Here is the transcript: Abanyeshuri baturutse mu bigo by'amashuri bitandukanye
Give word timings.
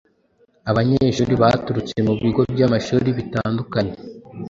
Abanyeshuri 0.71 1.33
baturutse 1.41 1.95
mu 2.07 2.13
bigo 2.21 2.41
by'amashuri 2.53 3.09
bitandukanye 3.17 3.95